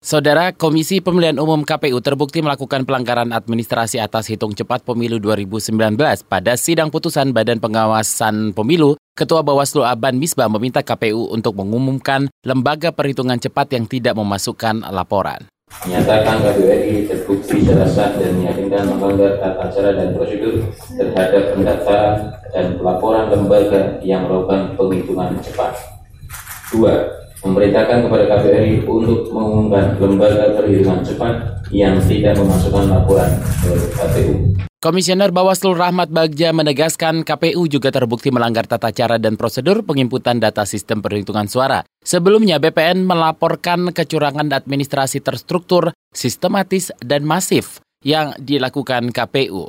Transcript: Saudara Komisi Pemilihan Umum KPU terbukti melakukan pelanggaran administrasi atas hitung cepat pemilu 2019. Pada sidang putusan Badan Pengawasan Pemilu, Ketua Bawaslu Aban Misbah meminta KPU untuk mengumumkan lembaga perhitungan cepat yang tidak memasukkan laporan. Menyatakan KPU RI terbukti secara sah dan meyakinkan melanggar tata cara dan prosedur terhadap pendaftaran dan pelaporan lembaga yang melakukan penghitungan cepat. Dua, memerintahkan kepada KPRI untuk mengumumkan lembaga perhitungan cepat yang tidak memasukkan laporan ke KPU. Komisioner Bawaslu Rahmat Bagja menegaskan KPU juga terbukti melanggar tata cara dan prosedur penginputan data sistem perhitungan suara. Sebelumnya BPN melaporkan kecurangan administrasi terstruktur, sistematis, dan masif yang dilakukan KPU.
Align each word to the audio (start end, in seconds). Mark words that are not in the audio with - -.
Saudara 0.00 0.56
Komisi 0.56 1.04
Pemilihan 1.04 1.36
Umum 1.36 1.60
KPU 1.60 2.00
terbukti 2.00 2.40
melakukan 2.40 2.88
pelanggaran 2.88 3.36
administrasi 3.36 4.00
atas 4.00 4.32
hitung 4.32 4.56
cepat 4.56 4.80
pemilu 4.80 5.20
2019. 5.20 5.76
Pada 6.24 6.56
sidang 6.56 6.88
putusan 6.88 7.36
Badan 7.36 7.60
Pengawasan 7.60 8.56
Pemilu, 8.56 8.96
Ketua 9.12 9.44
Bawaslu 9.44 9.84
Aban 9.84 10.16
Misbah 10.16 10.48
meminta 10.48 10.80
KPU 10.80 11.28
untuk 11.28 11.52
mengumumkan 11.60 12.32
lembaga 12.48 12.96
perhitungan 12.96 13.36
cepat 13.36 13.76
yang 13.76 13.84
tidak 13.84 14.16
memasukkan 14.16 14.88
laporan. 14.88 15.44
Menyatakan 15.84 16.48
KPU 16.48 16.64
RI 16.64 17.04
terbukti 17.04 17.60
secara 17.60 17.84
sah 17.84 18.16
dan 18.16 18.40
meyakinkan 18.40 18.96
melanggar 18.96 19.36
tata 19.36 19.68
cara 19.68 20.00
dan 20.00 20.16
prosedur 20.16 20.64
terhadap 20.96 21.52
pendaftaran 21.52 22.16
dan 22.56 22.66
pelaporan 22.80 23.28
lembaga 23.28 24.00
yang 24.00 24.24
melakukan 24.24 24.80
penghitungan 24.80 25.36
cepat. 25.44 25.76
Dua, 26.72 27.20
memerintahkan 27.40 28.08
kepada 28.08 28.24
KPRI 28.28 28.84
untuk 28.84 29.32
mengumumkan 29.32 29.96
lembaga 29.96 30.52
perhitungan 30.56 31.00
cepat 31.00 31.34
yang 31.72 31.96
tidak 32.04 32.36
memasukkan 32.36 32.84
laporan 32.90 33.30
ke 33.62 33.72
KPU. 33.96 34.34
Komisioner 34.80 35.28
Bawaslu 35.28 35.76
Rahmat 35.76 36.08
Bagja 36.08 36.56
menegaskan 36.56 37.20
KPU 37.20 37.68
juga 37.68 37.92
terbukti 37.92 38.32
melanggar 38.32 38.64
tata 38.64 38.88
cara 38.88 39.20
dan 39.20 39.36
prosedur 39.36 39.84
penginputan 39.84 40.40
data 40.40 40.64
sistem 40.64 41.04
perhitungan 41.04 41.44
suara. 41.52 41.84
Sebelumnya 42.00 42.56
BPN 42.56 43.04
melaporkan 43.04 43.92
kecurangan 43.92 44.48
administrasi 44.48 45.20
terstruktur, 45.20 45.92
sistematis, 46.16 46.88
dan 47.04 47.28
masif 47.28 47.84
yang 48.00 48.32
dilakukan 48.40 49.12
KPU. 49.12 49.68